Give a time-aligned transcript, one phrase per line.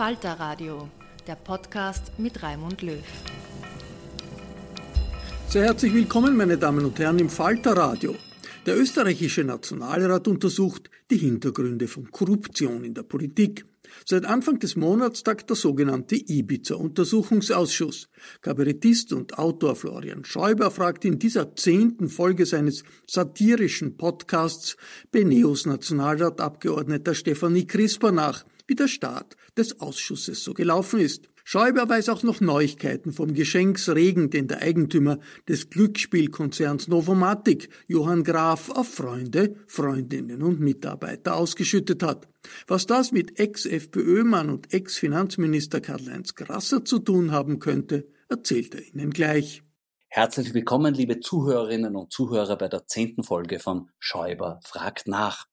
[0.00, 0.88] Falter Radio,
[1.26, 3.04] der Podcast mit Raimund Löw.
[5.46, 8.16] Sehr herzlich willkommen, meine Damen und Herren, im Falter Radio.
[8.64, 13.66] Der österreichische Nationalrat untersucht die Hintergründe von Korruption in der Politik.
[14.06, 18.08] Seit Anfang des Monats tagt der sogenannte Ibiza-Untersuchungsausschuss.
[18.40, 24.78] Kabarettist und Autor Florian Schäuber fragt in dieser zehnten Folge seines satirischen Podcasts
[25.10, 31.28] Beneos Nationalratabgeordneter Stefanie Crisper nach, wie der Start des Ausschusses so gelaufen ist.
[31.42, 38.70] Schäuber weiß auch noch Neuigkeiten vom Geschenksregen, den der Eigentümer des Glücksspielkonzerns Novomatic, Johann Graf,
[38.70, 42.28] auf Freunde, Freundinnen und Mitarbeiter ausgeschüttet hat.
[42.68, 49.10] Was das mit Ex-FPÖ-Mann und Ex-Finanzminister Karl-Heinz Grasser zu tun haben könnte, erzählt er Ihnen
[49.10, 49.62] gleich.
[50.06, 55.49] Herzlich willkommen, liebe Zuhörerinnen und Zuhörer, bei der zehnten Folge von Schäuber fragt nach.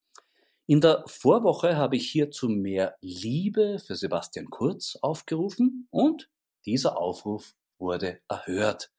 [0.70, 6.30] In der Vorwoche habe ich hier zu mehr Liebe für Sebastian Kurz aufgerufen und
[6.66, 8.92] dieser Aufruf wurde erhört.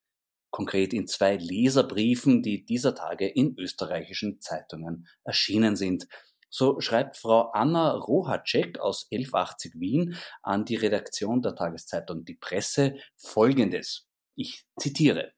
[0.51, 6.09] Konkret in zwei Leserbriefen, die dieser Tage in österreichischen Zeitungen erschienen sind.
[6.49, 12.97] So schreibt Frau Anna Rohacek aus 1180 Wien an die Redaktion der Tageszeitung Die Presse
[13.15, 14.09] folgendes.
[14.35, 15.35] Ich zitiere.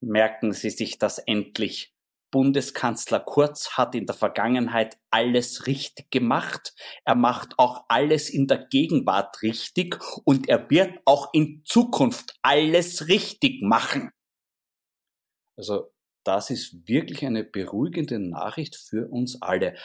[0.00, 1.93] Merken Sie sich das endlich.
[2.34, 6.74] Bundeskanzler Kurz hat in der Vergangenheit alles richtig gemacht.
[7.04, 13.06] Er macht auch alles in der Gegenwart richtig und er wird auch in Zukunft alles
[13.06, 14.10] richtig machen.
[15.56, 15.92] Also
[16.24, 19.76] das ist wirklich eine beruhigende Nachricht für uns alle.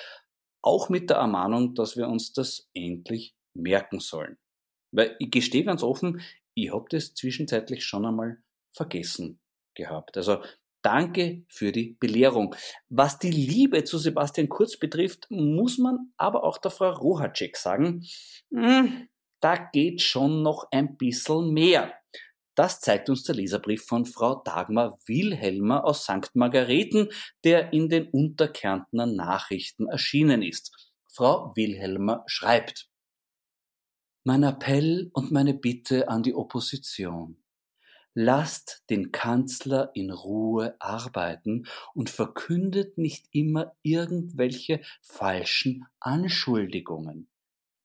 [0.64, 4.40] Auch mit der Ermahnung, dass wir uns das endlich merken sollen.
[4.92, 6.20] Weil ich gestehe ganz offen,
[6.56, 8.42] ich habe das zwischenzeitlich schon einmal
[8.76, 9.40] vergessen
[9.76, 10.18] gehabt.
[10.18, 10.42] Also
[10.90, 12.56] Danke für die Belehrung.
[12.90, 18.08] Was die Liebe zu Sebastian Kurz betrifft, muss man aber auch der Frau Rohacek sagen,
[18.52, 19.08] hm,
[19.40, 21.94] da geht schon noch ein bisschen mehr.
[22.56, 26.34] Das zeigt uns der Leserbrief von Frau Dagmar Wilhelmer aus St.
[26.34, 27.10] Margareten,
[27.44, 30.92] der in den Unterkärntner Nachrichten erschienen ist.
[31.06, 32.90] Frau Wilhelmer schreibt,
[34.24, 37.39] Mein Appell und meine Bitte an die Opposition.
[38.16, 47.30] Lasst den Kanzler in Ruhe arbeiten und verkündet nicht immer irgendwelche falschen Anschuldigungen.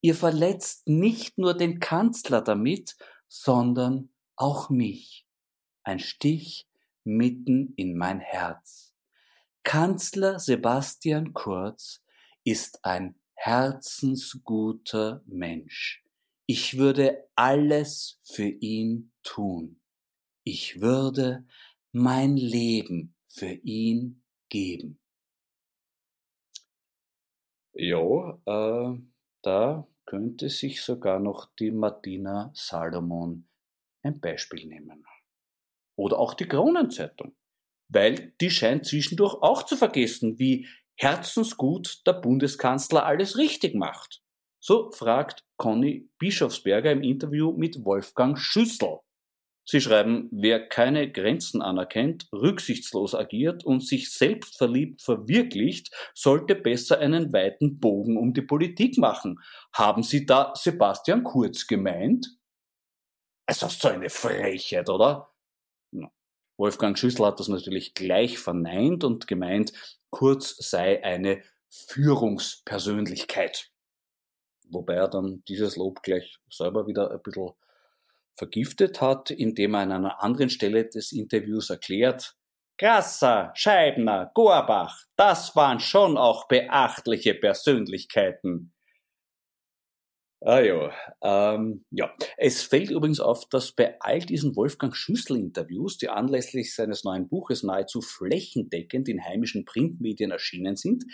[0.00, 2.96] Ihr verletzt nicht nur den Kanzler damit,
[3.28, 5.26] sondern auch mich.
[5.82, 6.66] Ein Stich
[7.04, 8.94] mitten in mein Herz.
[9.62, 12.02] Kanzler Sebastian Kurz
[12.44, 16.02] ist ein herzensguter Mensch.
[16.46, 19.80] Ich würde alles für ihn tun
[20.44, 21.46] ich würde
[21.92, 25.00] mein Leben für ihn geben.
[27.72, 28.98] Ja, äh,
[29.42, 33.48] da könnte sich sogar noch die Martina Salomon
[34.02, 35.04] ein Beispiel nehmen.
[35.96, 37.34] Oder auch die Kronenzeitung,
[37.88, 44.22] weil die scheint zwischendurch auch zu vergessen, wie herzensgut der Bundeskanzler alles richtig macht.
[44.60, 49.00] So fragt Conny Bischofsberger im Interview mit Wolfgang Schüssel.
[49.66, 57.32] Sie schreiben, wer keine Grenzen anerkennt, rücksichtslos agiert und sich selbstverliebt verwirklicht, sollte besser einen
[57.32, 59.40] weiten Bogen um die Politik machen.
[59.72, 62.26] Haben Sie da Sebastian Kurz gemeint?
[63.46, 65.30] Also so eine Frechheit, oder?
[66.56, 69.72] Wolfgang Schüssel hat das natürlich gleich verneint und gemeint,
[70.10, 73.72] Kurz sei eine Führungspersönlichkeit.
[74.70, 77.50] Wobei er dann dieses Lob gleich selber wieder ein bisschen
[78.36, 82.36] vergiftet hat, indem er an einer anderen Stelle des Interviews erklärt,
[82.76, 88.74] Grasser, Scheibner, Gorbach, das waren schon auch beachtliche Persönlichkeiten.
[90.46, 90.92] Ah ja,
[91.22, 92.14] ähm, ja.
[92.36, 97.62] Es fällt übrigens auf, dass bei all diesen Wolfgang Schüssel-Interviews, die anlässlich seines neuen Buches
[97.62, 101.04] nahezu flächendeckend in heimischen Printmedien erschienen sind,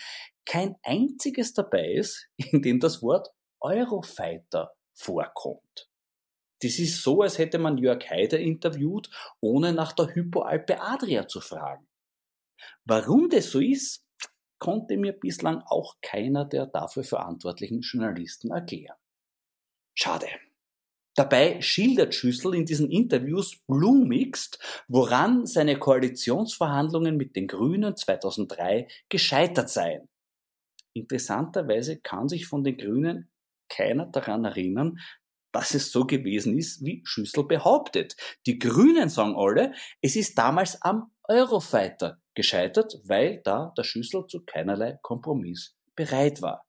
[0.46, 3.28] kein einziges dabei ist, in dem das Wort
[3.61, 5.89] Eurofighter vorkommt.
[6.62, 9.11] Das ist so, als hätte man Jörg Haider interviewt,
[9.41, 11.87] ohne nach der Hypoalpe Adria zu fragen.
[12.85, 14.05] Warum das so ist,
[14.59, 18.97] konnte mir bislang auch keiner der dafür verantwortlichen Journalisten erklären.
[19.95, 20.29] Schade.
[21.17, 29.71] Dabei schildert Schüssel in diesen Interviews blumigst, woran seine Koalitionsverhandlungen mit den Grünen 2003 gescheitert
[29.71, 30.09] seien.
[30.93, 33.31] Interessanterweise kann sich von den Grünen
[33.69, 34.99] keiner daran erinnern,
[35.52, 38.17] dass es so gewesen ist, wie Schüssel behauptet.
[38.47, 44.44] Die Grünen sagen alle, es ist damals am Eurofighter gescheitert, weil da der Schüssel zu
[44.44, 46.67] keinerlei Kompromiss bereit war.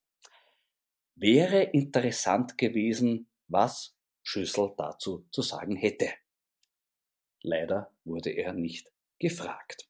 [1.16, 6.10] Wäre interessant gewesen, was Schüssel dazu zu sagen hätte.
[7.44, 9.88] Leider wurde er nicht gefragt.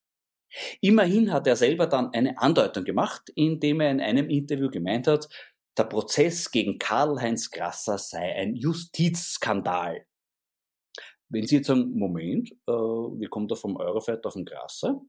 [0.81, 5.29] Immerhin hat er selber dann eine Andeutung gemacht, indem er in einem Interview gemeint hat,
[5.77, 10.05] der Prozess gegen Karl-Heinz Grasser sei ein Justizskandal.
[11.29, 15.01] Wenn Sie jetzt sagen, Moment, äh, wie kommt er vom Eurofighter auf den Grasser?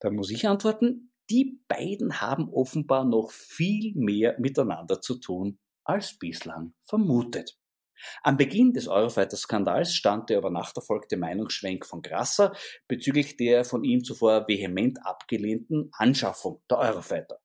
[0.00, 6.18] Dann muss ich antworten, die beiden haben offenbar noch viel mehr miteinander zu tun, als
[6.18, 7.56] bislang vermutet.
[8.22, 12.54] Am Beginn des Eurofighter-Skandals stand der über Nacht erfolgte Meinungsschwenk von Grasser
[12.88, 17.40] bezüglich der von ihm zuvor vehement abgelehnten Anschaffung der Eurofighter.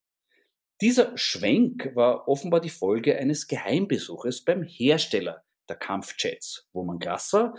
[0.81, 7.53] Dieser Schwenk war offenbar die Folge eines Geheimbesuches beim Hersteller der Kampfjets, wo man Grasser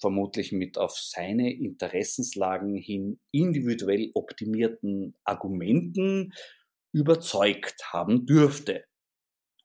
[0.00, 6.32] vermutlich mit auf seine Interessenslagen hin individuell optimierten Argumenten
[6.92, 8.84] überzeugt haben dürfte.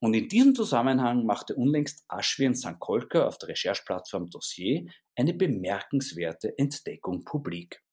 [0.00, 4.86] Und in diesem Zusammenhang machte unlängst Ashwin Sankolka auf der Rechercheplattform Dossier
[5.16, 7.83] eine bemerkenswerte Entdeckung publik.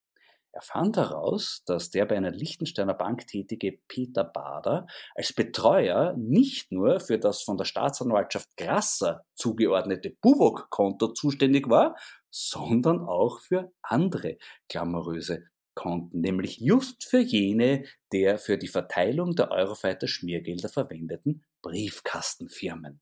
[0.53, 6.71] Er fand heraus, dass der bei einer Liechtensteiner Bank tätige Peter Bader als Betreuer nicht
[6.71, 11.95] nur für das von der Staatsanwaltschaft Grasser zugeordnete Buwok-Konto zuständig war,
[12.30, 14.38] sondern auch für andere
[14.68, 23.00] glamouröse Konten, nämlich just für jene der für die Verteilung der Eurofighter Schmiergelder verwendeten Briefkastenfirmen.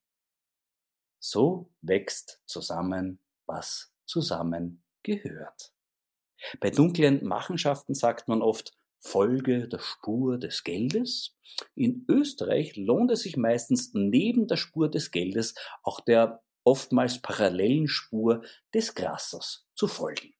[1.19, 5.73] So wächst zusammen, was zusammen gehört.
[6.59, 11.35] Bei dunklen Machenschaften sagt man oft Folge der Spur des Geldes.
[11.75, 17.87] In Österreich lohnt es sich meistens neben der Spur des Geldes auch der oftmals parallelen
[17.87, 18.43] Spur
[18.73, 20.33] des Grassers zu folgen.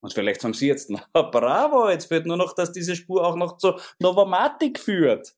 [0.00, 3.36] Und vielleicht sagen Sie jetzt, na bravo, jetzt fehlt nur noch, dass diese Spur auch
[3.36, 5.36] noch zur Novomatik führt.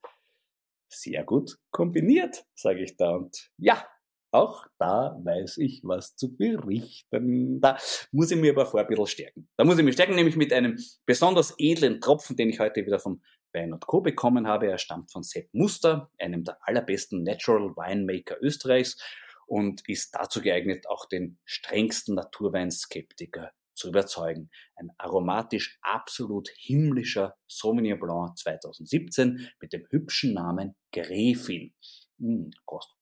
[0.90, 3.10] Sehr gut kombiniert, sage ich da.
[3.10, 3.86] Und ja,
[4.38, 7.60] auch da weiß ich, was zu berichten.
[7.60, 7.76] Da
[8.12, 9.48] muss ich mir aber vor ein bisschen stärken.
[9.56, 12.98] Da muss ich mich stärken, nämlich mit einem besonders edlen Tropfen, den ich heute wieder
[12.98, 14.00] vom Wein Co.
[14.00, 14.68] bekommen habe.
[14.68, 18.96] Er stammt von Sepp Muster, einem der allerbesten Natural Winemaker Österreichs
[19.46, 24.50] und ist dazu geeignet, auch den strengsten Naturweinskeptiker zu überzeugen.
[24.76, 31.72] Ein aromatisch absolut himmlischer Sauvignon Blanc 2017 mit dem hübschen Namen Gräfin.
[32.18, 32.97] Mmh, Prost.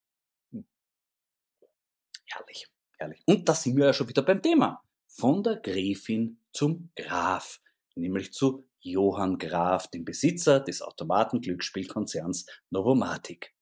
[2.37, 2.67] Herrlich,
[2.99, 3.23] herrlich.
[3.25, 4.83] Und da sind wir ja schon wieder beim Thema.
[5.09, 7.61] Von der Gräfin zum Graf,
[7.95, 13.55] nämlich zu Johann Graf, dem Besitzer des Automatenglücksspielkonzerns Novomatic.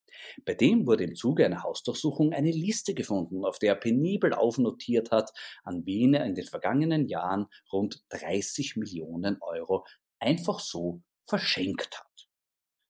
[0.45, 5.13] Bei dem wurde im Zuge einer Hausdurchsuchung eine Liste gefunden, auf der er penibel aufnotiert
[5.13, 9.87] hat, an wen er in den vergangenen Jahren rund 30 Millionen Euro
[10.19, 12.14] einfach so verschenkt hat.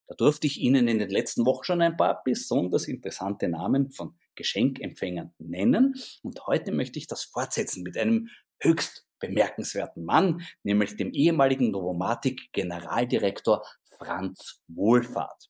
[0.06, 4.14] Da durfte ich Ihnen in den letzten Wochen schon ein paar besonders interessante Namen von
[4.34, 8.28] Geschenkempfängern nennen und heute möchte ich das fortsetzen mit einem
[8.60, 13.64] höchst bemerkenswerten Mann, nämlich dem ehemaligen Novomatic-Generaldirektor
[13.98, 15.48] Franz Wohlfahrt.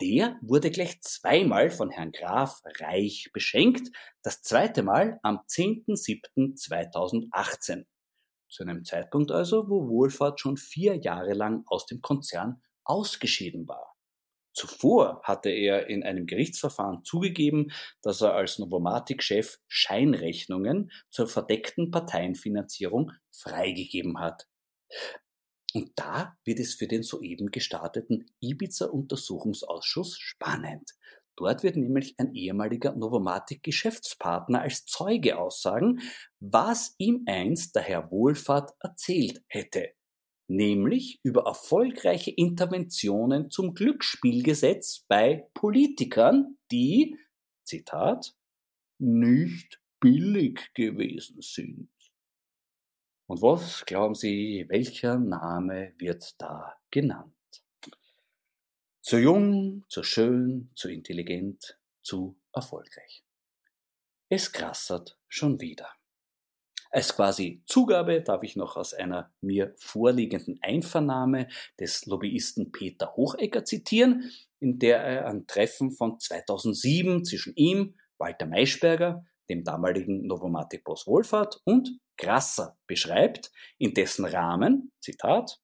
[0.00, 7.84] Der wurde gleich zweimal von Herrn Graf Reich beschenkt, das zweite Mal am 10.07.2018.
[8.48, 13.94] Zu einem Zeitpunkt also, wo Wohlfahrt schon vier Jahre lang aus dem Konzern ausgeschieden war.
[14.54, 17.72] Zuvor hatte er in einem Gerichtsverfahren zugegeben,
[18.02, 24.46] dass er als Novomatic-Chef Scheinrechnungen zur verdeckten Parteienfinanzierung freigegeben hat.
[25.74, 30.92] Und da wird es für den soeben gestarteten Ibiza-Untersuchungsausschuss spannend.
[31.36, 36.00] Dort wird nämlich ein ehemaliger Novomatic-Geschäftspartner als Zeuge aussagen,
[36.38, 39.94] was ihm einst der Herr Wohlfahrt erzählt hätte
[40.48, 47.16] nämlich über erfolgreiche Interventionen zum Glücksspielgesetz bei Politikern, die,
[47.64, 48.34] Zitat,
[48.98, 51.90] nicht billig gewesen sind.
[53.26, 57.32] Und was glauben Sie, welcher Name wird da genannt?
[59.02, 63.24] Zu jung, zu schön, zu intelligent, zu erfolgreich.
[64.28, 65.88] Es krassert schon wieder.
[66.94, 71.48] Als quasi Zugabe darf ich noch aus einer mir vorliegenden Einvernahme
[71.80, 78.46] des Lobbyisten Peter Hochecker zitieren, in der er ein Treffen von 2007 zwischen ihm, Walter
[78.46, 85.58] Maischberger, dem damaligen Novomatic-Boss Wohlfahrt und Grasser beschreibt, in dessen Rahmen, Zitat,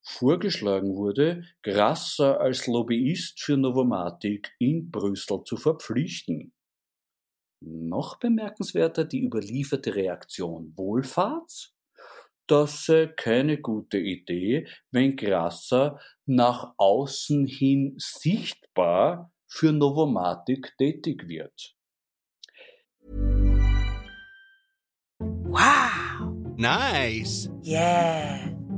[0.00, 6.52] vorgeschlagen wurde, Grasser als Lobbyist für Novomatic in Brüssel zu verpflichten.
[7.60, 11.74] Noch bemerkenswerter die überlieferte Reaktion Wohlfahrts.
[12.46, 21.74] Das sei keine gute Idee, wenn Grasser nach außen hin sichtbar für Novomatic tätig wird.
[25.18, 26.54] Wow!
[26.56, 27.50] Nice!
[27.64, 28.57] Yeah!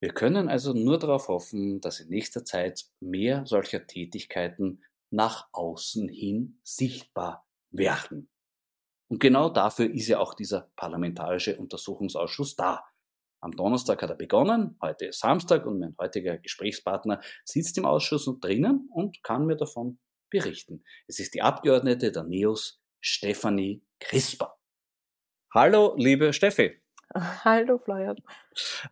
[0.00, 6.08] Wir können also nur darauf hoffen, dass in nächster Zeit mehr solcher Tätigkeiten nach außen
[6.08, 8.30] hin sichtbar werden.
[9.08, 12.84] Und genau dafür ist ja auch dieser parlamentarische Untersuchungsausschuss da.
[13.42, 18.26] Am Donnerstag hat er begonnen, heute ist Samstag und mein heutiger Gesprächspartner sitzt im Ausschuss
[18.26, 19.98] und drinnen und kann mir davon
[20.30, 20.84] berichten.
[21.08, 24.56] Es ist die Abgeordnete der NEOS, Stefanie Crisper.
[25.52, 26.79] Hallo, liebe Steffi.
[27.44, 28.16] Hallo Florian.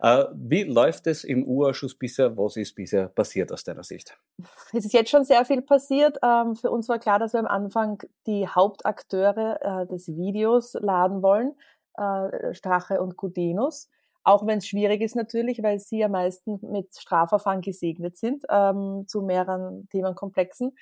[0.01, 2.35] Äh, wie läuft es im U-Ausschuss bisher?
[2.37, 4.17] Was ist bisher passiert aus deiner Sicht?
[4.73, 6.17] Es ist jetzt schon sehr viel passiert.
[6.23, 11.21] Ähm, für uns war klar, dass wir am Anfang die Hauptakteure äh, des Videos laden
[11.21, 11.55] wollen,
[11.95, 13.89] äh, Strache und Gudenus.
[14.23, 19.05] Auch wenn es schwierig ist natürlich, weil sie am meisten mit Strafverfahren gesegnet sind ähm,
[19.07, 20.75] zu mehreren Themenkomplexen.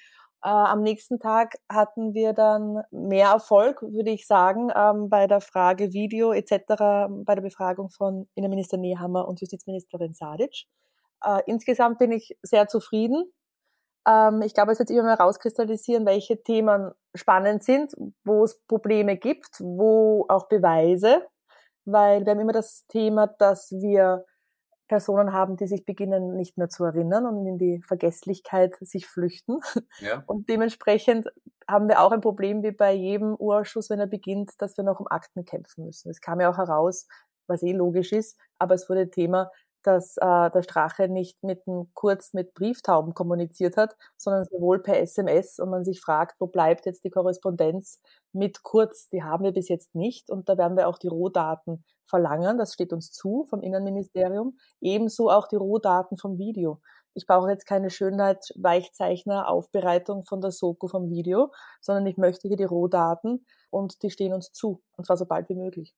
[0.44, 5.41] Äh, am nächsten Tag hatten wir dann mehr Erfolg, würde ich sagen, ähm, bei der
[5.41, 10.65] Frage Video etc., bei der Befragung von Innenminister Nehammer und Justizministerin Sadic.
[11.24, 13.32] Äh, insgesamt bin ich sehr zufrieden.
[14.08, 19.17] Ähm, ich glaube, es wird immer mehr rauskristallisieren, welche Themen spannend sind, wo es Probleme
[19.17, 21.27] gibt, wo auch Beweise,
[21.86, 24.25] weil wir haben immer das Thema, dass wir
[24.88, 29.60] Personen haben, die sich beginnen nicht mehr zu erinnern und in die Vergesslichkeit sich flüchten.
[30.00, 30.24] Ja.
[30.27, 31.27] Und dementsprechend
[31.67, 35.00] haben wir auch ein Problem wie bei jedem Urausschuss, wenn er beginnt, dass wir noch
[35.00, 36.10] um Akten kämpfen müssen.
[36.10, 37.08] Es kam ja auch heraus,
[37.48, 39.51] was eh logisch ist, aber es wurde Thema,
[39.84, 45.00] dass äh, der Strache nicht mit einem Kurz mit Brieftauben kommuniziert hat, sondern sowohl per
[45.00, 48.01] SMS und man sich fragt, wo bleibt jetzt die Korrespondenz
[48.34, 49.08] mit Kurz?
[49.10, 52.57] Die haben wir bis jetzt nicht und da werden wir auch die Rohdaten verlangen.
[52.57, 54.57] Das steht uns zu vom Innenministerium.
[54.81, 56.81] Ebenso auch die Rohdaten vom Video.
[57.13, 62.63] Ich brauche jetzt keine Schönheit-Weichzeichner-Aufbereitung von der Soko vom Video, sondern ich möchte hier die
[62.63, 64.83] Rohdaten und die stehen uns zu.
[64.97, 65.95] Und zwar so bald wie möglich.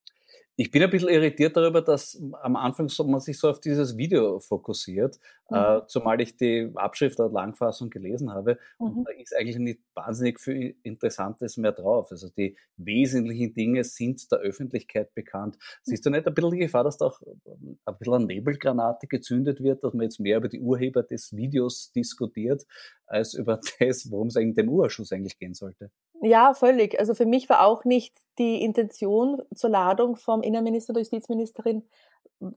[0.60, 3.96] Ich bin ein bisschen irritiert darüber, dass am Anfang so, man sich so auf dieses
[3.96, 5.18] Video fokussiert,
[5.50, 5.56] mhm.
[5.56, 8.86] äh, zumal ich die Abschrift der Langfassung gelesen habe mhm.
[8.86, 12.12] und da ist eigentlich nicht wahnsinnig viel Interessantes mehr drauf.
[12.12, 15.58] Also die wesentlichen Dinge sind der Öffentlichkeit bekannt.
[15.82, 19.64] Siehst du nicht ein bisschen die Gefahr, dass da auch ein bisschen eine Nebelgranate gezündet
[19.64, 22.66] wird, dass man jetzt mehr über die Urheber des Videos diskutiert,
[23.08, 25.90] als über das, worum es eigentlich dem Urschuss eigentlich gehen sollte?
[26.22, 27.00] Ja, völlig.
[27.00, 31.88] Also für mich war auch nicht die Intention zur Ladung vom Innenminister der Justizministerin,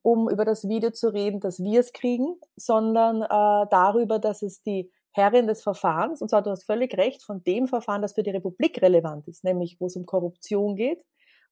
[0.02, 4.62] um über das Video zu reden, dass wir es kriegen, sondern äh, darüber, dass es
[4.62, 8.22] die Herrin des Verfahrens, und zwar du hast völlig recht, von dem Verfahren, das für
[8.22, 11.04] die Republik relevant ist, nämlich wo es um Korruption geht,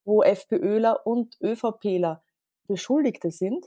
[0.05, 2.23] wo FPÖler und ÖVPler
[2.67, 3.67] Beschuldigte sind,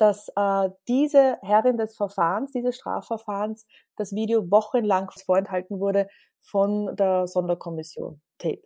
[0.00, 3.66] dass äh, diese Herrin des Verfahrens, dieses Strafverfahrens,
[3.96, 6.08] das Video wochenlang vorenthalten wurde
[6.40, 8.62] von der Sonderkommission Tape.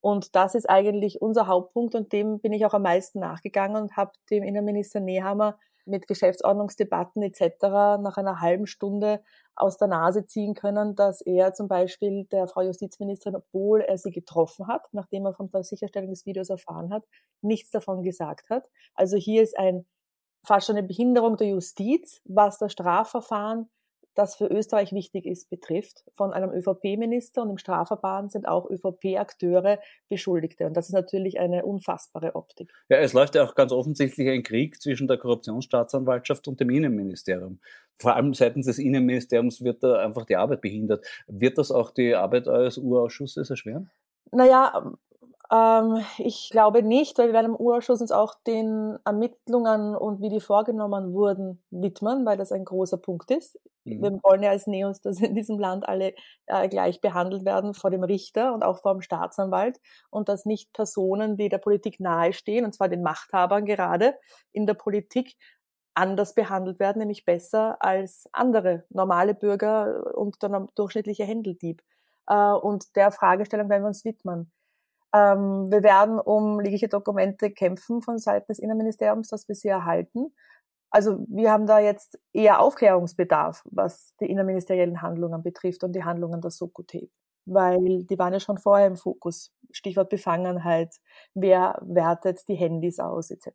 [0.00, 3.96] Und das ist eigentlich unser Hauptpunkt und dem bin ich auch am meisten nachgegangen und
[3.96, 7.62] habe dem Innenminister Nehammer mit Geschäftsordnungsdebatten etc.
[8.00, 9.22] nach einer halben Stunde
[9.54, 14.10] aus der Nase ziehen können, dass er zum Beispiel der Frau Justizministerin, obwohl er sie
[14.10, 17.04] getroffen hat, nachdem er von der Sicherstellung des Videos erfahren hat,
[17.40, 18.68] nichts davon gesagt hat.
[18.94, 19.86] Also hier ist ein
[20.46, 23.68] fast schon eine Behinderung der Justiz, was das Strafverfahren,
[24.14, 29.78] das für Österreich wichtig ist, betrifft, von einem ÖVP-Minister und im Strafverfahren sind auch ÖVP-Akteure
[30.08, 30.66] Beschuldigte.
[30.66, 32.72] Und das ist natürlich eine unfassbare Optik.
[32.88, 37.60] Ja, es läuft ja auch ganz offensichtlich ein Krieg zwischen der Korruptionsstaatsanwaltschaft und dem Innenministerium.
[37.98, 41.04] Vor allem seitens des Innenministeriums wird da einfach die Arbeit behindert.
[41.26, 43.90] Wird das auch die Arbeit eures Urausschusses erschweren?
[44.32, 44.92] Naja,
[45.52, 50.28] ähm, ich glaube nicht, weil wir werden im Urausschuss uns auch den Ermittlungen und wie
[50.28, 53.58] die vorgenommen wurden widmen, weil das ein großer Punkt ist.
[53.84, 54.02] Mhm.
[54.02, 56.14] Wir wollen ja als Neos, dass in diesem Land alle
[56.46, 59.78] äh, gleich behandelt werden vor dem Richter und auch vor dem Staatsanwalt
[60.10, 64.14] und dass nicht Personen, die der Politik nahestehen, und zwar den Machthabern gerade
[64.52, 65.36] in der Politik,
[65.94, 71.82] anders behandelt werden, nämlich besser als andere normale Bürger und der durchschnittliche Händeldieb.
[72.26, 74.52] Äh, und der Fragestellung werden wir uns widmen.
[75.16, 80.34] Ähm, wir werden um liegliche Dokumente kämpfen von Seiten des Innenministeriums, dass wir sie erhalten.
[80.90, 86.40] Also wir haben da jetzt eher Aufklärungsbedarf, was die innenministeriellen Handlungen betrifft und die Handlungen
[86.40, 87.10] der Soko-Tape.
[87.46, 89.52] Weil die waren ja schon vorher im Fokus.
[89.70, 90.94] Stichwort Befangenheit,
[91.34, 93.48] wer wertet die Handys aus, etc.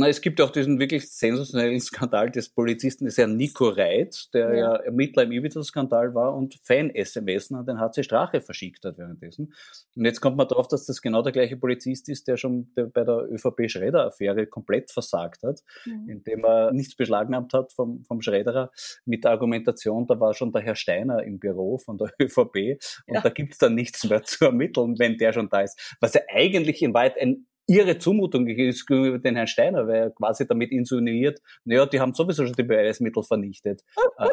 [0.00, 4.54] Na, es gibt auch diesen wirklich sensationellen Skandal des Polizisten, des Herrn Nico Reit, der
[4.54, 9.52] ja, ja Ermittler im Ibiza-Skandal war und Fan-SMS an den HC Strache verschickt hat währenddessen.
[9.94, 13.04] Und jetzt kommt man darauf, dass das genau der gleiche Polizist ist, der schon bei
[13.04, 16.08] der ÖVP-Schredder-Affäre komplett versagt hat, mhm.
[16.08, 18.70] indem er nichts beschlagnahmt hat vom, vom Schredderer
[19.04, 23.16] mit der Argumentation, da war schon der Herr Steiner im Büro von der ÖVP und
[23.16, 23.20] ja.
[23.20, 25.78] da gibt's dann nichts mehr zu ermitteln, wenn der schon da ist.
[26.00, 30.10] Was ja eigentlich in Wahrheit ein ihre Zumutung ist gegenüber den Herrn Steiner, weil er
[30.10, 33.82] quasi damit insinuiert, naja, die haben sowieso schon die Beweismittel vernichtet.
[34.18, 34.28] Äh,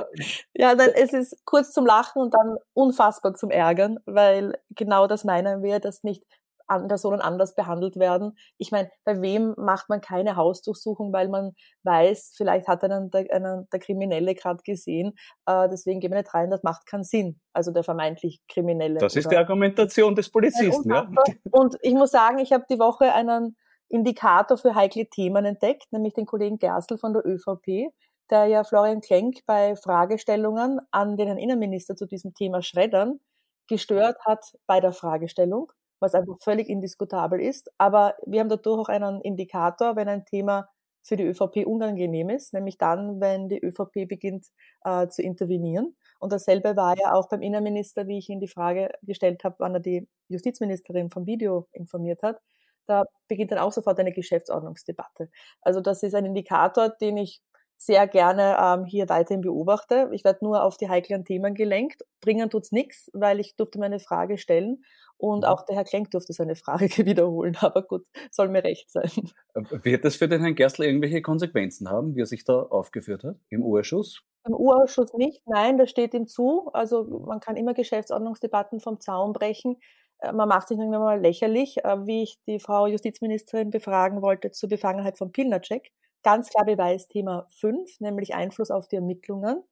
[0.53, 5.23] ja, dann es ist kurz zum Lachen und dann unfassbar zum Ärgern, weil genau das
[5.23, 6.23] meinen wir, dass nicht
[6.67, 8.37] Personen anders behandelt werden.
[8.57, 11.53] Ich meine, bei wem macht man keine Hausdurchsuchung, weil man
[11.83, 15.13] weiß, vielleicht hat einen der, einen der Kriminelle gerade gesehen,
[15.45, 17.39] äh, deswegen gehen wir nicht rein, das macht keinen Sinn.
[17.53, 18.99] Also der vermeintlich Kriminelle.
[18.99, 20.89] Das ist die Argumentation des Polizisten.
[20.89, 21.09] Ja.
[21.51, 23.55] Und ich muss sagen, ich habe die Woche einen
[23.89, 27.93] Indikator für heikle Themen entdeckt, nämlich den Kollegen Gerstl von der ÖVP,
[28.29, 33.19] der ja Florian Klenk bei Fragestellungen an den Innenminister zu diesem Thema Schreddern
[33.67, 37.71] gestört hat bei der Fragestellung was einfach völlig indiskutabel ist.
[37.77, 40.69] Aber wir haben dadurch auch einen Indikator, wenn ein Thema
[41.03, 44.47] für die ÖVP unangenehm ist, nämlich dann, wenn die ÖVP beginnt
[44.83, 45.95] äh, zu intervenieren.
[46.19, 49.75] Und dasselbe war ja auch beim Innenminister, wie ich ihn die Frage gestellt habe, wann
[49.75, 52.41] er die Justizministerin vom Video informiert hat.
[52.87, 55.29] Da beginnt dann auch sofort eine Geschäftsordnungsdebatte.
[55.61, 57.41] Also das ist ein Indikator, den ich
[57.77, 60.09] sehr gerne ähm, hier weiterhin beobachte.
[60.11, 62.03] Ich werde nur auf die heiklen Themen gelenkt.
[62.21, 64.83] Bringen tut's nichts, weil ich durfte meine Frage stellen
[65.17, 65.45] und mhm.
[65.45, 67.57] auch der Herr Klenk durfte seine Frage wiederholen.
[67.59, 69.11] Aber gut, soll mir recht sein.
[69.53, 73.23] Äh, wird das für den Herrn Gerstl irgendwelche Konsequenzen haben, wie er sich da aufgeführt
[73.23, 74.23] hat im Urschuss?
[74.47, 76.69] Im Urausschuss nicht, nein, das steht ihm zu.
[76.71, 79.77] Also man kann immer Geschäftsordnungsdebatten vom Zaun brechen.
[80.19, 84.51] Äh, man macht sich irgendwann mal lächerlich, äh, wie ich die Frau Justizministerin befragen wollte
[84.51, 85.91] zur Befangenheit von Pilnacek
[86.23, 89.63] ganz klar Beweisthema 5, nämlich Einfluss auf die Ermittlungen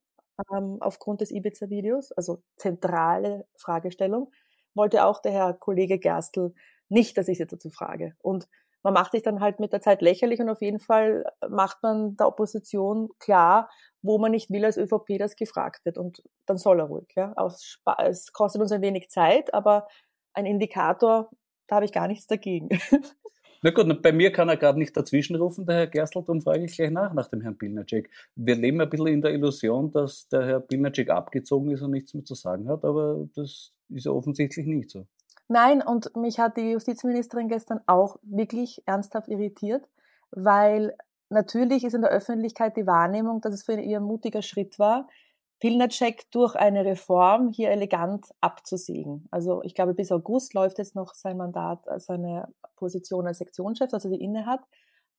[0.54, 4.32] ähm, aufgrund des Ibiza-Videos, also zentrale Fragestellung,
[4.76, 6.54] wollte auch der Herr Kollege Gerstl
[6.90, 8.16] nicht, dass ich sie dazu frage.
[8.22, 8.48] Und
[8.84, 12.16] man macht sich dann halt mit der Zeit lächerlich und auf jeden Fall macht man
[12.18, 13.68] der Opposition klar,
[14.04, 15.98] wo man nicht will als ÖVP, das gefragt wird.
[15.98, 17.12] Und dann soll er ruhig.
[17.16, 17.34] Ja.
[17.98, 19.88] Es kostet uns ein wenig Zeit, aber
[20.34, 21.32] ein Indikator,
[21.66, 22.70] da habe ich gar nichts dagegen.
[23.64, 26.76] Na gut, bei mir kann er gerade nicht dazwischenrufen, der Herr Gerstl, darum frage ich
[26.76, 28.12] gleich nach, nach dem Herrn Pilnacek.
[28.36, 32.14] Wir leben ein bisschen in der Illusion, dass der Herr Pilnacek abgezogen ist und nichts
[32.14, 35.06] mehr zu sagen hat, aber das ist ja offensichtlich nicht so.
[35.48, 39.88] Nein, und mich hat die Justizministerin gestern auch wirklich ernsthaft irritiert,
[40.32, 40.96] weil
[41.30, 45.08] natürlich ist in der Öffentlichkeit die Wahrnehmung, dass es für ihr mutiger Schritt war,
[45.60, 49.28] Pilnacek durch eine Reform hier elegant abzusägen.
[49.32, 54.10] Also ich glaube, bis August läuft jetzt noch sein Mandat, seine Position als Sektionschef, also
[54.10, 54.62] die inne hat.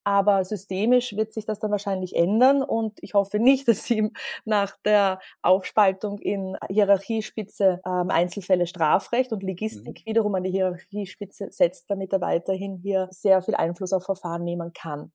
[0.06, 4.12] Aber systemisch wird sich das dann wahrscheinlich ändern und ich hoffe nicht, dass sie
[4.44, 10.08] nach der Aufspaltung in Hierarchiespitze ähm, Einzelfälle Strafrecht und Logistik mhm.
[10.08, 14.72] wiederum an die Hierarchiespitze setzt, damit er weiterhin hier sehr viel Einfluss auf Verfahren nehmen
[14.72, 15.10] kann.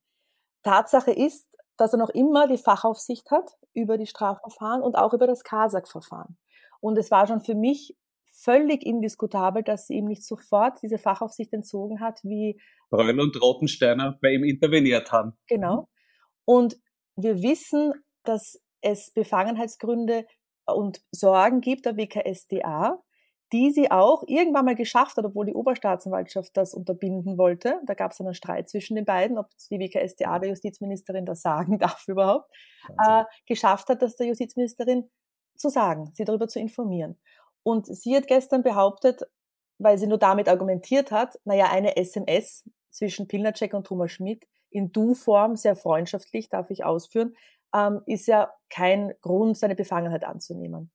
[0.62, 5.25] Tatsache ist, dass er noch immer die Fachaufsicht hat über die Strafverfahren und auch über
[5.25, 6.38] das Kasach-Verfahren.
[6.82, 7.95] Und es war schon für mich
[8.43, 12.60] völlig indiskutabel, dass sie ihm nicht sofort diese Fachaufsicht entzogen hat, wie
[12.91, 15.34] Reul und Rotensteiner bei ihm interveniert haben.
[15.47, 15.88] Genau.
[16.45, 16.77] Und
[17.15, 20.25] wir wissen, dass es Befangenheitsgründe
[20.65, 23.01] und Sorgen gibt der WKSDA,
[23.54, 27.82] die sie auch irgendwann mal geschafft hat, obwohl die Oberstaatsanwaltschaft das unterbinden wollte.
[27.86, 31.77] Da gab es einen Streit zwischen den beiden, ob die WKSDA der Justizministerin das sagen
[31.80, 32.49] darf überhaupt,
[33.06, 35.10] äh, geschafft hat, das der Justizministerin
[35.58, 37.19] zu sagen, sie darüber zu informieren.
[37.63, 39.21] Und sie hat gestern behauptet,
[39.78, 44.91] weil sie nur damit argumentiert hat, naja, eine SMS zwischen Pilnacek und Thomas Schmidt in
[44.91, 47.36] Du-Form, sehr freundschaftlich, darf ich ausführen,
[47.74, 50.91] ähm, ist ja kein Grund, seine Befangenheit anzunehmen.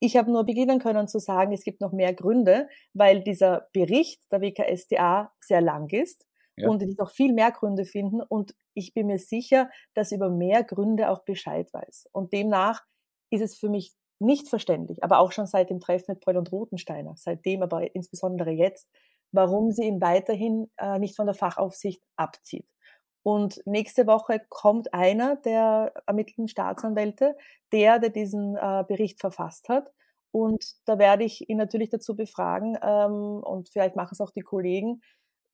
[0.00, 4.30] Ich habe nur beginnen können zu sagen, es gibt noch mehr Gründe, weil dieser Bericht
[4.30, 6.26] der WKSDA sehr lang ist
[6.56, 6.68] ja.
[6.68, 10.62] und ich noch viel mehr Gründe finden und ich bin mir sicher, dass über mehr
[10.62, 12.08] Gründe auch Bescheid weiß.
[12.12, 12.84] Und demnach
[13.30, 16.50] ist es für mich nicht verständlich, aber auch schon seit dem Treffen mit Paul und
[16.50, 18.90] Rotensteiner, seitdem aber insbesondere jetzt,
[19.32, 22.66] warum sie ihn weiterhin äh, nicht von der Fachaufsicht abzieht.
[23.22, 27.36] Und nächste Woche kommt einer der ermittelten Staatsanwälte,
[27.72, 29.92] der, der diesen äh, Bericht verfasst hat.
[30.30, 34.42] Und da werde ich ihn natürlich dazu befragen, ähm, und vielleicht machen es auch die
[34.42, 35.02] Kollegen,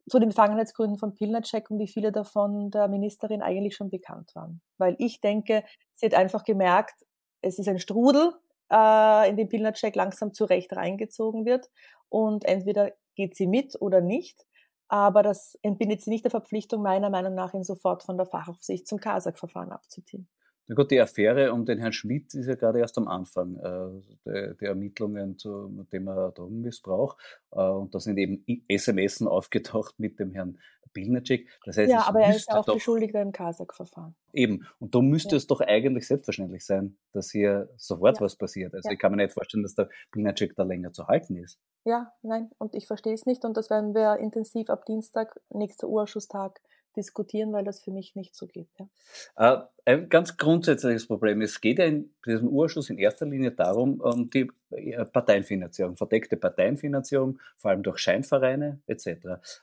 [0.09, 4.61] zu den Befangenheitsgründen von Pilnacek und wie viele davon der Ministerin eigentlich schon bekannt waren.
[4.79, 7.05] Weil ich denke, sie hat einfach gemerkt,
[7.41, 8.35] es ist ein Strudel,
[8.71, 11.71] äh, in den Pilnacek langsam zurecht reingezogen wird.
[12.09, 14.47] Und entweder geht sie mit oder nicht.
[14.89, 18.87] Aber das entbindet sie nicht der Verpflichtung, meiner Meinung nach, ihn sofort von der Fachaufsicht
[18.87, 20.29] zum Kasach-Verfahren abzuziehen.
[20.67, 24.01] Na gut, die Affäre um den Herrn Schmidt ist ja gerade erst am Anfang äh,
[24.25, 27.19] der, der, Ermittlungen zum Thema Drogenmissbrauch.
[27.51, 30.59] Äh, und da sind eben SMS aufgetaucht mit dem Herrn
[30.95, 31.49] Bilnacek.
[31.67, 34.15] Das heißt, ja, aber er ist ja auch Beschuldigter im Kasach-Verfahren.
[34.33, 34.67] Eben.
[34.79, 35.37] Und da müsste ja.
[35.37, 38.25] es doch eigentlich selbstverständlich sein, dass hier sofort ja.
[38.25, 38.73] was passiert.
[38.75, 38.95] Also ja.
[38.95, 41.59] ich kann mir nicht vorstellen, dass der Bilnacek da länger zu halten ist.
[41.85, 42.51] Ja, nein.
[42.57, 43.45] Und ich verstehe es nicht.
[43.45, 46.61] Und das werden wir intensiv ab Dienstag, nächster Urausschuss-Tag,
[46.97, 48.69] diskutieren, weil das für mich nicht so geht.
[48.79, 48.89] Ja.
[49.37, 51.43] Äh, ein ganz grundsätzliches Problem.
[51.43, 56.37] Es geht ja in diesem Urschuss in erster Linie darum, um die äh, Parteienfinanzierung, verdeckte
[56.37, 59.09] Parteienfinanzierung, vor allem durch Scheinvereine etc.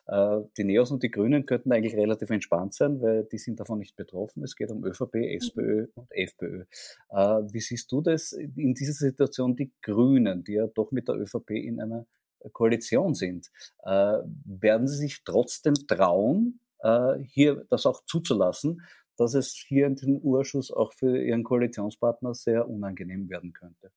[0.06, 3.80] Äh, die Neos und die Grünen könnten eigentlich relativ entspannt sein, weil die sind davon
[3.80, 4.44] nicht betroffen.
[4.44, 6.66] Es geht um ÖVP, SPÖ und FPÖ.
[7.10, 11.52] Wie siehst du das in dieser Situation, die Grünen, die ja doch mit der ÖVP
[11.52, 12.06] in einer
[12.54, 13.52] Koalition sind?
[13.84, 18.82] Werden sie sich trotzdem trauen, äh, hier das auch zuzulassen,
[19.18, 23.92] dass es hier in diesem Urschuss auch für Ihren Koalitionspartner sehr unangenehm werden könnte.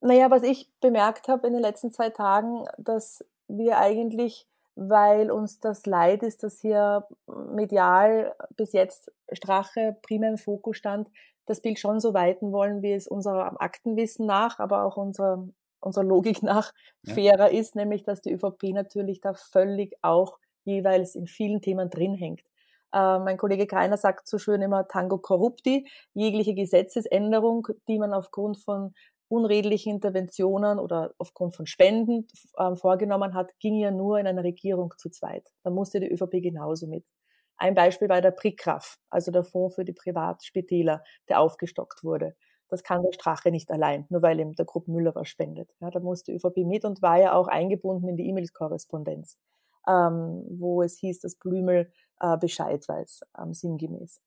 [0.00, 5.60] Naja, was ich bemerkt habe in den letzten zwei Tagen, dass wir eigentlich, weil uns
[5.60, 11.10] das leid ist, dass hier medial bis jetzt Strache primär im Fokus stand,
[11.46, 15.46] das Bild schon so weiten wollen, wie es unserem Aktenwissen nach, aber auch unserer,
[15.80, 17.14] unserer Logik nach ja.
[17.14, 22.14] fairer ist, nämlich dass die ÖVP natürlich da völlig auch jeweils in vielen Themen drin
[22.14, 22.42] hängt.
[22.92, 28.58] Äh, mein Kollege Kreiner sagt so schön immer Tango Corrupti, jegliche Gesetzesänderung, die man aufgrund
[28.58, 28.94] von
[29.28, 34.92] unredlichen Interventionen oder aufgrund von Spenden äh, vorgenommen hat, ging ja nur in einer Regierung
[34.98, 35.48] zu zweit.
[35.62, 37.04] Da musste die ÖVP genauso mit.
[37.56, 42.34] Ein Beispiel war der PRICRAF, also der Fonds für die Privatspitäler, der aufgestockt wurde.
[42.68, 45.70] Das kann der Strache nicht allein, nur weil ihm der Gruppe Müller was spendet.
[45.80, 49.36] Ja, da musste die ÖVP mit und war ja auch eingebunden in die E-Mail-Korrespondenz
[49.88, 51.90] ähm, wo es hieß, dass Blümel
[52.20, 54.20] äh, Bescheid weiß, ähm, sinngemäß.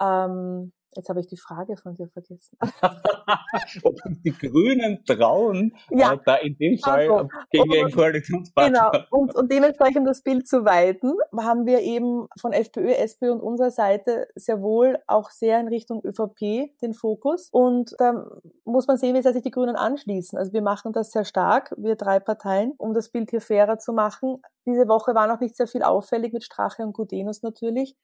[0.00, 2.56] Ähm, Jetzt habe ich die Frage von dir vergessen.
[3.82, 6.12] Ob die Grünen trauen, ja.
[6.12, 8.90] äh, da in dem Fall also, gegen den Koalitionspartner.
[8.92, 13.40] Genau, und, und dementsprechend das Bild zu weiten, haben wir eben von FPÖ, SPÖ und
[13.40, 17.48] unserer Seite sehr wohl auch sehr in Richtung ÖVP den Fokus.
[17.50, 18.26] Und da
[18.64, 20.38] muss man sehen, wie sehr sich die Grünen anschließen.
[20.38, 23.92] Also wir machen das sehr stark, wir drei Parteien, um das Bild hier fairer zu
[23.92, 24.42] machen.
[24.66, 27.96] Diese Woche war noch nicht sehr viel auffällig mit Strache und Gudenus natürlich.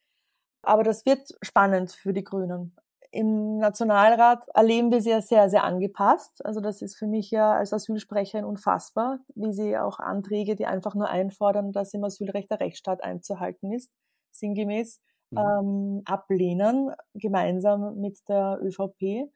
[0.63, 2.77] Aber das wird spannend für die Grünen.
[3.13, 6.45] Im Nationalrat erleben wir sie ja sehr, sehr angepasst.
[6.45, 10.95] Also das ist für mich ja als Asylsprecherin unfassbar, wie sie auch Anträge, die einfach
[10.95, 13.91] nur einfordern, dass im Asylrecht der Rechtsstaat einzuhalten ist,
[14.31, 15.39] sinngemäß, mhm.
[15.39, 19.29] ähm, ablehnen, gemeinsam mit der ÖVP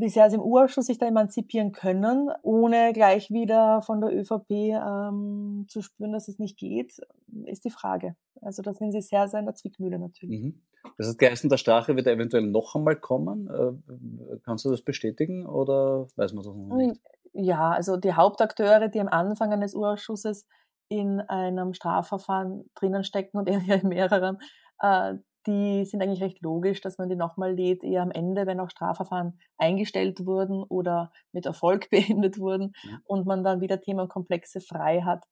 [0.00, 4.50] wie sehr sie im Urausschuss sich da emanzipieren können, ohne gleich wieder von der ÖVP
[4.50, 7.00] ähm, zu spüren, dass es nicht geht,
[7.44, 8.16] ist die Frage.
[8.40, 10.42] Also da sind sie sehr, sehr in der Zwickmühle natürlich.
[10.42, 10.60] Mhm.
[10.96, 13.48] Das heißt, geheißen, der Strache wird eventuell noch einmal kommen.
[13.48, 17.00] Äh, kannst du das bestätigen oder weiß man das noch nicht?
[17.32, 20.46] Ja, also die Hauptakteure, die am Anfang eines Urausschusses
[20.88, 24.38] in einem Strafverfahren drinnen stecken und eher in mehreren,
[24.80, 25.14] äh,
[25.48, 28.70] die sind eigentlich recht logisch, dass man die nochmal lädt, eher am Ende, wenn auch
[28.70, 33.00] Strafverfahren eingestellt wurden oder mit Erfolg beendet wurden ja.
[33.04, 35.24] und man dann wieder Themenkomplexe frei hat.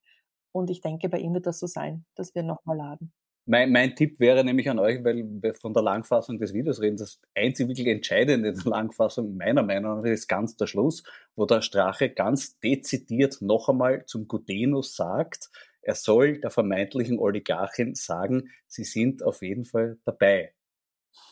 [0.53, 3.13] Und ich denke, bei ihm wird das so sein, dass wir nochmal laden.
[3.49, 6.97] Mein, mein Tipp wäre nämlich an euch, weil wir von der Langfassung des Videos reden,
[6.97, 11.05] das einzig wirklich Entscheidende in der Langfassung meiner Meinung nach ist ganz der Schluss,
[11.37, 15.51] wo der Strache ganz dezidiert noch einmal zum Gudenus sagt,
[15.87, 20.53] er soll der vermeintlichen Oligarchin sagen, sie sind auf jeden Fall dabei.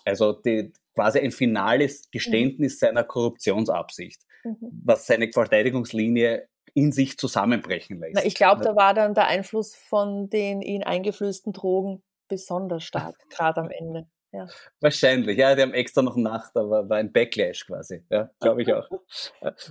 [0.05, 2.87] Also die, quasi ein finales Geständnis mhm.
[2.87, 4.81] seiner Korruptionsabsicht, mhm.
[4.85, 8.14] was seine Verteidigungslinie in sich zusammenbrechen lässt.
[8.14, 13.17] Na, ich glaube, da war dann der Einfluss von den ihn eingeflößten Drogen besonders stark,
[13.31, 14.09] gerade am Ende.
[14.35, 14.49] Ja.
[14.81, 18.75] Wahrscheinlich, ja, die haben extra noch Nacht, aber war ein Backlash quasi, ja, glaube ich
[18.75, 18.88] auch.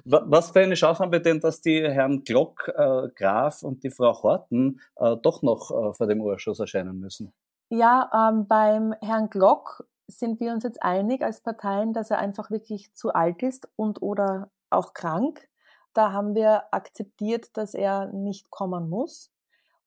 [0.05, 3.91] Was für eine Chance haben wir denn, dass die Herrn Glock, äh, Graf und die
[3.91, 7.33] Frau Horten äh, doch noch äh, vor dem Urschuss erscheinen müssen?
[7.69, 12.49] Ja, ähm, beim Herrn Glock sind wir uns jetzt einig als Parteien, dass er einfach
[12.49, 15.49] wirklich zu alt ist und oder auch krank.
[15.93, 19.29] Da haben wir akzeptiert, dass er nicht kommen muss.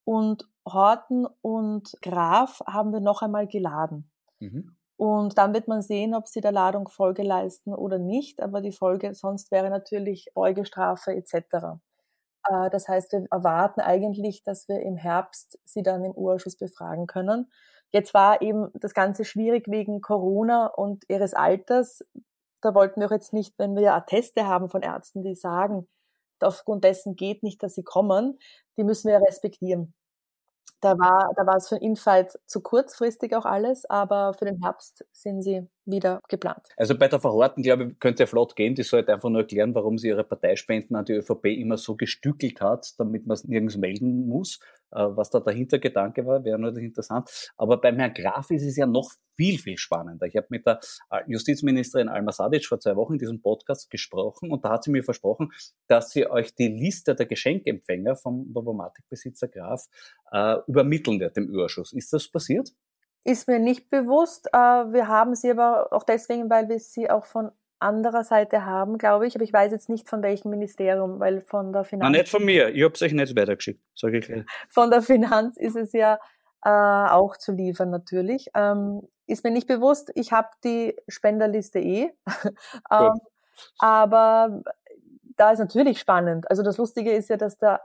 [0.04, 4.10] Und Horten und Graf haben wir noch einmal geladen.
[4.40, 4.76] Mhm.
[4.96, 8.40] Und dann wird man sehen, ob sie der Ladung Folge leisten oder nicht.
[8.42, 11.78] Aber die Folge sonst wäre natürlich Beugestrafe etc.
[12.48, 17.06] Äh, das heißt, wir erwarten eigentlich, dass wir im Herbst sie dann im Urschuss befragen
[17.06, 17.50] können.
[17.92, 22.04] Jetzt war eben das Ganze schwierig wegen Corona und ihres Alters.
[22.60, 25.86] Da wollten wir auch jetzt nicht, wenn wir Atteste haben von Ärzten, die sagen,
[26.40, 28.38] aufgrund dessen geht nicht, dass sie kommen,
[28.76, 29.94] die müssen wir respektieren.
[30.86, 35.04] Da war, da war es für Infight zu kurzfristig auch alles, aber für den Herbst
[35.10, 36.68] sind sie wieder geplant.
[36.76, 38.76] Also bei der Verhorten, glaube ich, könnte ja flott gehen.
[38.76, 42.60] Die sollte einfach nur erklären, warum sie ihre Parteispenden an die ÖVP immer so gestückelt
[42.60, 44.60] hat, damit man es nirgends melden muss.
[44.92, 47.28] Äh, was da der Hintergedanke war, wäre natürlich interessant.
[47.56, 50.26] Aber beim Herrn Graf ist es ja noch viel, viel spannender.
[50.26, 54.50] Ich habe mit der äh, Justizministerin Alma Sadic vor zwei Wochen in diesem Podcast gesprochen
[54.50, 55.52] und da hat sie mir versprochen,
[55.88, 59.86] dass sie euch die Liste der Geschenkempfänger vom Novomatic-Besitzer Graf
[60.32, 61.92] äh, übermitteln wird im Überschuss.
[61.92, 62.72] Ist das passiert?
[63.24, 64.48] Ist mir nicht bewusst.
[64.52, 68.98] Äh, wir haben sie aber auch deswegen, weil wir sie auch von anderer Seite haben,
[68.98, 69.34] glaube ich.
[69.34, 72.12] Aber ich weiß jetzt nicht von welchem Ministerium, weil von der Finanz.
[72.12, 72.68] Na, nicht von mir.
[72.74, 74.44] Ich habe es euch nicht weitergeschickt, sage ich gleich.
[74.68, 76.18] Von der Finanz ist es ja
[76.64, 78.48] äh, auch zu liefern natürlich.
[78.54, 80.10] Ähm, ist mir nicht bewusst.
[80.14, 82.12] Ich habe die Spenderliste eh.
[82.90, 83.20] ähm,
[83.78, 84.62] aber
[85.36, 86.48] da ist natürlich spannend.
[86.50, 87.80] Also das Lustige ist ja, dass da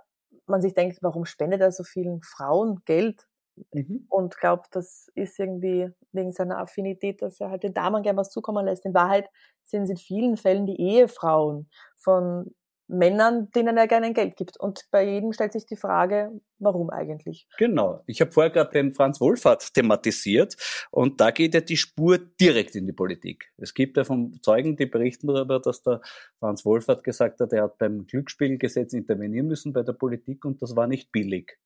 [0.51, 3.27] man sich denkt, warum spendet er so vielen Frauen Geld?
[3.73, 4.05] Mhm.
[4.09, 8.31] Und glaubt, das ist irgendwie wegen seiner Affinität, dass er halt den Damen gern was
[8.31, 8.85] zukommen lässt.
[8.85, 9.29] In Wahrheit
[9.63, 12.53] sind es in vielen Fällen die Ehefrauen von
[12.91, 14.60] Männern, denen er gerne Geld gibt.
[14.60, 17.47] Und bei jedem stellt sich die Frage, warum eigentlich?
[17.58, 18.04] Genau.
[18.06, 20.56] Ich habe vorher gerade den Franz Wohlfahrt thematisiert
[20.91, 23.51] und da geht ja die Spur direkt in die Politik.
[23.58, 26.01] Es gibt ja von Zeugen, die berichten darüber, dass der
[26.39, 30.75] Franz Wohlfahrt gesagt hat, er hat beim Glücksspielgesetz intervenieren müssen bei der Politik und das
[30.75, 31.58] war nicht billig.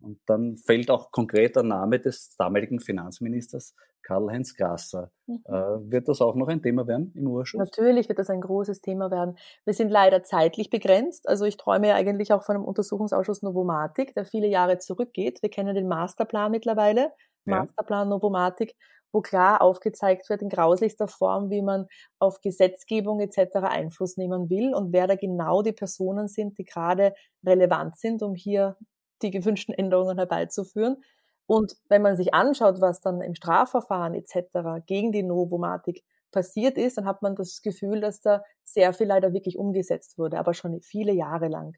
[0.00, 5.10] Und dann fällt auch konkret der Name des damaligen Finanzministers Karl-Heinz Grasser.
[5.26, 5.42] Mhm.
[5.44, 7.58] Äh, wird das auch noch ein Thema werden im Urschuss?
[7.58, 9.36] Natürlich wird das ein großes Thema werden.
[9.64, 11.28] Wir sind leider zeitlich begrenzt.
[11.28, 15.42] Also ich träume ja eigentlich auch von einem Untersuchungsausschuss Novomatik, der viele Jahre zurückgeht.
[15.42, 17.12] Wir kennen den Masterplan mittlerweile,
[17.44, 17.64] ja.
[17.64, 18.76] Masterplan Novomatik,
[19.12, 21.86] wo klar aufgezeigt wird in grauslichster Form, wie man
[22.18, 23.56] auf Gesetzgebung etc.
[23.56, 28.34] Einfluss nehmen will und wer da genau die Personen sind, die gerade relevant sind, um
[28.34, 28.76] hier
[29.22, 31.02] die gewünschten Änderungen herbeizuführen.
[31.46, 34.84] Und wenn man sich anschaut, was dann im Strafverfahren etc.
[34.86, 39.32] gegen die Novomatik passiert ist, dann hat man das Gefühl, dass da sehr viel leider
[39.32, 41.76] wirklich umgesetzt wurde, aber schon viele Jahre lang.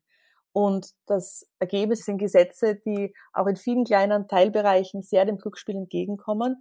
[0.53, 6.61] Und das Ergebnis sind Gesetze, die auch in vielen kleinen Teilbereichen sehr dem Glücksspiel entgegenkommen,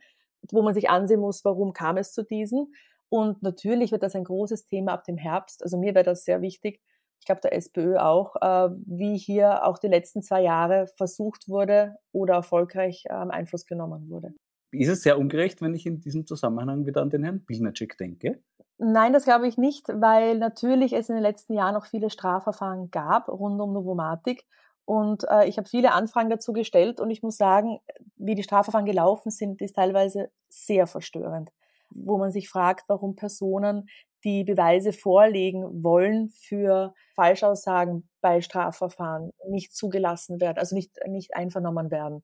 [0.52, 2.74] wo man sich ansehen muss, warum kam es zu diesen.
[3.10, 5.64] Und natürlich wird das ein großes Thema ab dem Herbst.
[5.64, 6.80] Also mir wäre das sehr wichtig.
[7.20, 11.96] Ich glaube, der SPÖ auch, äh, wie hier auch die letzten zwei Jahre versucht wurde
[12.12, 14.34] oder erfolgreich ähm, Einfluss genommen wurde.
[14.72, 18.40] Ist es sehr ungerecht, wenn ich in diesem Zusammenhang wieder an den Herrn Bilnacek denke?
[18.78, 22.92] Nein, das glaube ich nicht, weil natürlich es in den letzten Jahren noch viele Strafverfahren
[22.92, 24.46] gab rund um Novomatic.
[24.86, 27.80] Und äh, ich habe viele Anfragen dazu gestellt und ich muss sagen,
[28.16, 31.52] wie die Strafverfahren gelaufen sind, ist teilweise sehr verstörend,
[31.90, 33.88] wo man sich fragt, warum Personen,
[34.24, 41.92] die Beweise vorlegen wollen für Falschaussagen bei Strafverfahren, nicht zugelassen werden, also nicht, nicht einvernommen
[41.92, 42.24] werden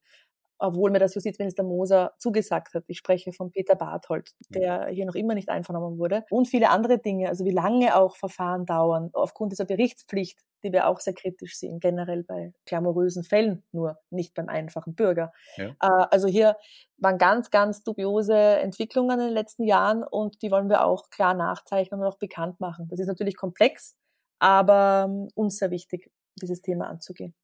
[0.58, 2.84] obwohl mir das Justizminister Moser zugesagt hat.
[2.88, 6.24] Ich spreche von Peter Barthold, der hier noch immer nicht einvernommen wurde.
[6.30, 10.88] Und viele andere Dinge, also wie lange auch Verfahren dauern, aufgrund dieser Berichtspflicht, die wir
[10.88, 15.32] auch sehr kritisch sehen, generell bei glamourösen Fällen, nur nicht beim einfachen Bürger.
[15.58, 15.76] Ja.
[15.82, 16.58] Äh, also hier
[16.98, 21.34] waren ganz, ganz dubiose Entwicklungen in den letzten Jahren und die wollen wir auch klar
[21.34, 22.88] nachzeichnen und auch bekannt machen.
[22.90, 23.96] Das ist natürlich komplex,
[24.40, 26.10] aber ähm, uns sehr wichtig,
[26.42, 27.36] dieses Thema anzugehen.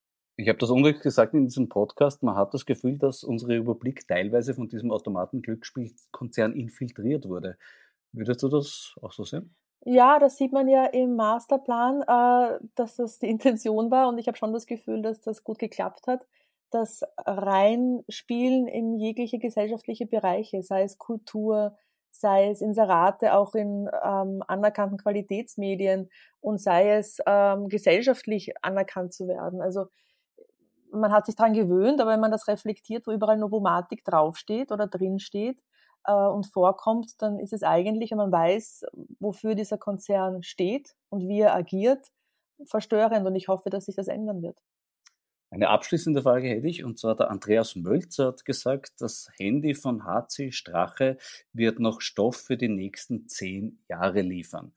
[0.42, 2.24] Ich habe das unrecht gesagt in diesem Podcast.
[2.24, 7.58] Man hat das Gefühl, dass unsere Republik teilweise von diesem Automaten-Glücksspielkonzern infiltriert wurde.
[8.12, 9.54] Würdest du das auch so sehen?
[9.86, 14.28] Ja, das sieht man ja im Masterplan, äh, dass das die Intention war und ich
[14.28, 16.26] habe schon das Gefühl, dass das gut geklappt hat.
[16.72, 21.78] Das Reinspielen in jegliche gesellschaftliche Bereiche, sei es Kultur,
[22.10, 29.28] sei es Inserate auch in ähm, anerkannten Qualitätsmedien und sei es ähm, gesellschaftlich anerkannt zu
[29.28, 29.62] werden.
[29.62, 29.86] Also
[30.92, 34.88] man hat sich daran gewöhnt, aber wenn man das reflektiert, wo überall Novomatik draufsteht oder
[34.88, 35.62] drinsteht
[36.06, 38.86] äh, und vorkommt, dann ist es eigentlich, wenn man weiß,
[39.20, 42.08] wofür dieser Konzern steht und wie er agiert,
[42.66, 44.60] verstörend und ich hoffe, dass sich das ändern wird.
[45.54, 50.06] Eine abschließende Frage hätte ich, und zwar der Andreas Mölzer hat gesagt, das Handy von
[50.06, 51.18] HC Strache
[51.52, 54.72] wird noch Stoff für die nächsten zehn Jahre liefern.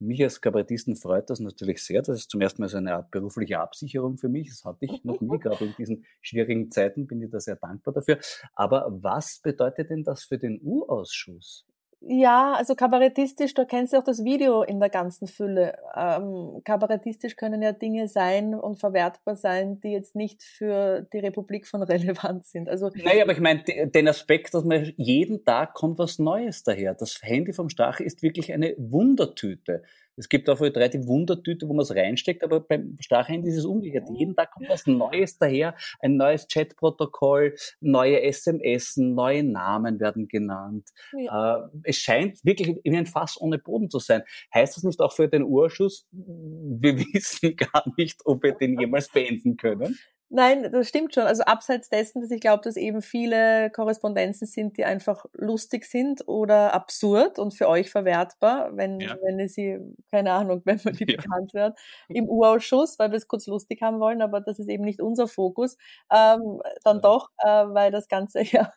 [0.00, 2.02] Mich als Kabarettisten freut das natürlich sehr.
[2.02, 4.48] Das ist zum ersten Mal so eine Art berufliche Absicherung für mich.
[4.48, 5.38] Das hatte ich noch nie.
[5.38, 8.18] Gerade in diesen schwierigen Zeiten bin ich da sehr dankbar dafür.
[8.54, 11.66] Aber was bedeutet denn das für den U-Ausschuss?
[12.00, 15.76] Ja, also kabarettistisch, da kennst du auch das Video in der ganzen Fülle.
[15.96, 21.66] Ähm, kabarettistisch können ja Dinge sein und verwertbar sein, die jetzt nicht für die Republik
[21.66, 22.68] von Relevanz sind.
[22.68, 26.94] Also naja, aber ich meine den Aspekt, dass man jeden Tag kommt was Neues daher.
[26.94, 29.82] Das Handy vom Strache ist wirklich eine Wundertüte.
[30.18, 33.64] Es gibt auch drei die Wundertüte, wo man es reinsteckt, aber beim Starhandy ist es
[33.64, 34.08] umgekehrt.
[34.14, 40.88] Jeden Tag kommt was Neues daher, ein neues Chatprotokoll, neue SMS, neue Namen werden genannt.
[41.16, 41.64] Ja.
[41.64, 44.22] Äh, es scheint wirklich wie ein Fass ohne Boden zu sein.
[44.52, 49.08] Heißt das nicht auch für den Urschuss, wir wissen gar nicht, ob wir den jemals
[49.08, 49.98] beenden können?
[50.30, 51.24] Nein, das stimmt schon.
[51.24, 56.28] Also abseits dessen, dass ich glaube, dass eben viele Korrespondenzen sind, die einfach lustig sind
[56.28, 59.16] oder absurd und für euch verwertbar, wenn, ja.
[59.22, 59.78] wenn sie,
[60.10, 61.16] keine Ahnung, wenn man die ja.
[61.16, 64.84] bekannt wird, im U-Ausschuss, weil wir es kurz lustig haben wollen, aber das ist eben
[64.84, 65.78] nicht unser Fokus.
[66.12, 67.02] Ähm, dann ja.
[67.02, 68.72] doch, äh, weil das Ganze ja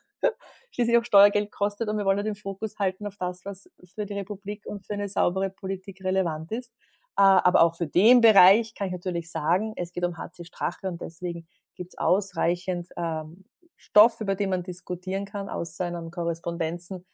[0.70, 4.06] schließlich auch Steuergeld kostet und wir wollen ja den Fokus halten auf das, was für
[4.06, 6.72] die Republik und für eine saubere Politik relevant ist.
[7.16, 10.88] Äh, aber auch für den Bereich kann ich natürlich sagen, es geht um HC Strache
[10.88, 13.44] und deswegen gibt es ausreichend ähm,
[13.76, 17.04] Stoff, über den man diskutieren kann aus seinen Korrespondenzen,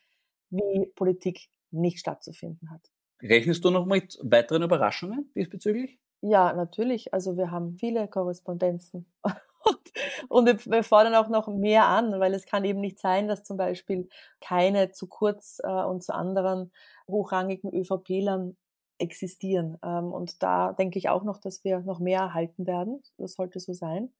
[0.50, 2.82] wie Politik nicht stattzufinden hat.
[3.22, 5.98] Rechnest du noch mit weiteren Überraschungen diesbezüglich?
[6.20, 7.14] Ja, natürlich.
[7.14, 9.06] Also wir haben viele Korrespondenzen.
[10.28, 13.56] und wir fordern auch noch mehr an, weil es kann eben nicht sein, dass zum
[13.56, 14.08] Beispiel
[14.40, 16.72] keine zu kurz äh, und zu anderen
[17.08, 18.56] hochrangigen ÖVP-Lern
[18.98, 19.78] existieren.
[19.82, 23.02] Ähm, und da denke ich auch noch, dass wir noch mehr erhalten werden.
[23.16, 24.12] Das sollte so sein.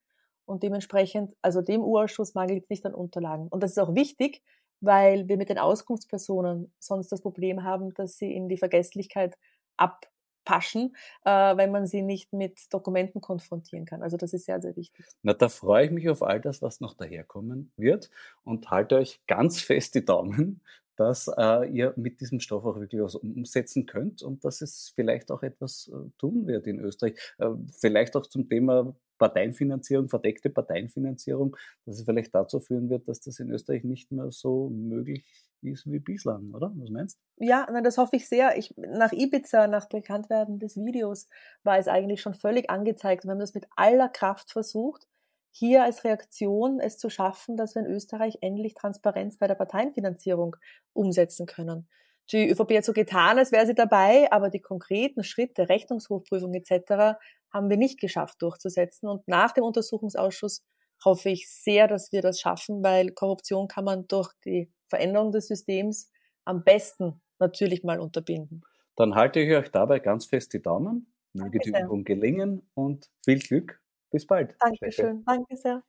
[0.45, 3.49] Und dementsprechend, also dem Urausschuss mangelt es nicht an Unterlagen.
[3.49, 4.43] Und das ist auch wichtig,
[4.81, 9.37] weil wir mit den Auskunftspersonen sonst das Problem haben, dass sie in die Vergesslichkeit
[9.77, 14.03] abpaschen, äh, wenn man sie nicht mit Dokumenten konfrontieren kann.
[14.03, 15.05] Also das ist sehr, sehr wichtig.
[15.23, 18.11] Na, da freue ich mich auf all das, was noch daherkommen wird
[18.45, 20.63] und halte euch ganz fest die Daumen,
[20.99, 25.31] dass äh, ihr mit diesem Stoff auch wirklich was umsetzen könnt und dass es vielleicht
[25.31, 27.15] auch etwas äh, tun wird in Österreich.
[27.39, 31.57] Äh, vielleicht auch zum Thema Parteienfinanzierung, verdeckte Parteienfinanzierung,
[31.87, 35.25] dass es vielleicht dazu führen wird, dass das in Österreich nicht mehr so möglich
[35.63, 36.73] ist wie bislang, oder?
[36.77, 37.45] Was meinst du?
[37.45, 38.57] Ja, nein, das hoffe ich sehr.
[38.57, 41.29] Ich, nach Ibiza, nach Bekanntwerden des Videos,
[41.63, 43.25] war es eigentlich schon völlig angezeigt.
[43.25, 45.07] Wir haben das mit aller Kraft versucht
[45.51, 50.57] hier als Reaktion es zu schaffen, dass wir in Österreich endlich Transparenz bei der Parteienfinanzierung
[50.93, 51.89] umsetzen können.
[52.31, 57.17] Die ÖVP hat so getan, als wäre sie dabei, aber die konkreten Schritte, Rechnungshofprüfung etc.,
[57.51, 59.09] haben wir nicht geschafft durchzusetzen.
[59.09, 60.63] Und nach dem Untersuchungsausschuss
[61.05, 65.49] hoffe ich sehr, dass wir das schaffen, weil Korruption kann man durch die Veränderung des
[65.49, 66.11] Systems
[66.45, 68.63] am besten natürlich mal unterbinden.
[68.97, 71.13] Dann halte ich euch dabei ganz fest die Daumen.
[71.33, 73.81] Möge die Übung gelingen und viel Glück.
[74.11, 74.55] Bis bald.
[74.61, 75.25] Dankeschön.
[75.25, 75.83] Danke sehr.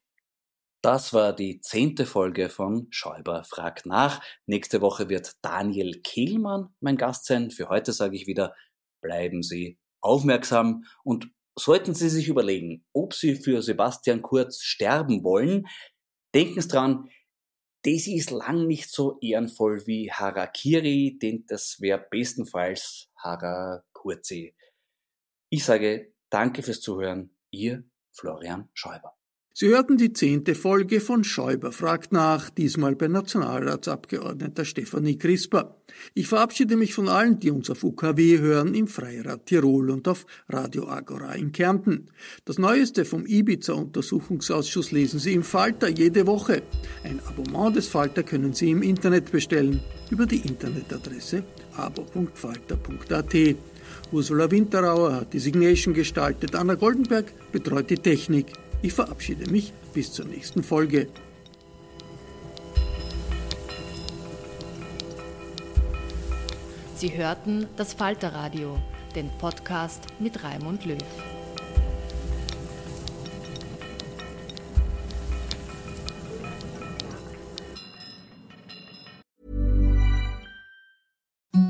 [0.81, 4.23] Das war die zehnte Folge von Schäuber fragt nach.
[4.45, 7.51] Nächste Woche wird Daniel Kehlmann mein Gast sein.
[7.51, 8.55] Für heute sage ich wieder,
[9.01, 15.67] bleiben Sie aufmerksam und sollten Sie sich überlegen, ob Sie für Sebastian Kurz sterben wollen,
[16.33, 17.09] denken Sie dran,
[17.83, 24.53] Daisy ist lang nicht so ehrenvoll wie Harakiri, denn das wäre bestenfalls Harakurzi.
[25.49, 27.83] Ich sage danke fürs Zuhören, Ihr
[28.19, 29.13] Florian Schäuber.
[29.53, 35.75] Sie hörten die zehnte Folge von Schäuber fragt nach, diesmal bei Nationalratsabgeordneter Stefanie Crisper.
[36.13, 40.25] Ich verabschiede mich von allen, die uns auf UKW hören, im Freirad Tirol und auf
[40.47, 42.09] Radio Agora in Kärnten.
[42.45, 46.61] Das Neueste vom Ibiza-Untersuchungsausschuss lesen Sie im Falter jede Woche.
[47.03, 51.43] Ein Abonnement des Falter können Sie im Internet bestellen über die Internetadresse
[51.75, 53.35] abo.falter.at.
[54.11, 58.47] Ursula Winterauer hat die Signation gestaltet, Anna Goldenberg betreut die Technik.
[58.81, 61.07] Ich verabschiede mich bis zur nächsten Folge.
[66.95, 68.77] Sie hörten das Falterradio,
[69.15, 70.97] den Podcast mit Raimund Löw.